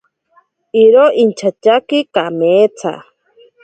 [0.83, 2.91] Iro inchatyaki kameetsa.